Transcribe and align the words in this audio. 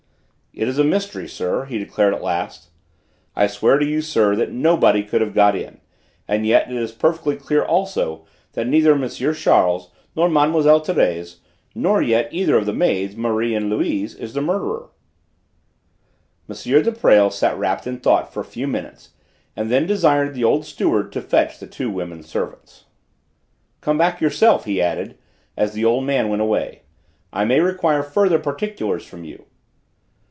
"It 0.53 0.67
is 0.67 0.77
a 0.77 0.83
mystery, 0.83 1.29
sir," 1.29 1.63
he 1.63 1.77
declared 1.77 2.13
at 2.13 2.21
last. 2.21 2.71
"I 3.37 3.47
swear 3.47 3.77
to 3.77 3.85
you, 3.85 4.01
sir, 4.01 4.35
that 4.35 4.51
nobody 4.51 5.01
could 5.01 5.21
have 5.21 5.33
got 5.33 5.55
in, 5.55 5.79
and 6.27 6.45
yet 6.45 6.69
it 6.69 6.75
is 6.75 6.91
perfectly 6.91 7.37
clear 7.37 7.63
also 7.63 8.25
that 8.51 8.67
neither 8.67 8.91
M. 8.93 9.07
Charles 9.33 9.91
nor 10.13 10.27
Mlle. 10.27 10.51
Thérèse, 10.81 11.37
nor 11.73 12.01
yet 12.01 12.27
either 12.33 12.57
of 12.57 12.65
the 12.65 12.73
two 12.73 12.77
maids, 12.79 13.15
Marie 13.15 13.55
and 13.55 13.69
Louise, 13.69 14.13
is 14.13 14.33
the 14.33 14.41
murderer." 14.41 14.89
M. 16.49 16.55
de 16.83 16.91
Presles 16.91 17.37
sat 17.37 17.57
wrapped 17.57 17.87
in 17.87 18.01
thought 18.01 18.33
for 18.33 18.41
a 18.41 18.43
few 18.43 18.67
minutes 18.67 19.11
and 19.55 19.71
then 19.71 19.85
desired 19.87 20.33
the 20.33 20.43
old 20.43 20.65
steward 20.65 21.13
to 21.13 21.21
fetch 21.21 21.59
the 21.61 21.65
two 21.67 21.89
women 21.89 22.23
servants. 22.23 22.87
"Come 23.79 23.97
back, 23.97 24.19
yourself," 24.19 24.65
he 24.65 24.81
added, 24.81 25.17
as 25.55 25.71
the 25.71 25.85
old 25.85 26.03
man 26.03 26.27
went 26.27 26.41
away; 26.41 26.81
"I 27.31 27.45
may 27.45 27.61
require 27.61 28.03
further 28.03 28.37
particulars 28.37 29.05
from 29.05 29.23
you." 29.23 29.45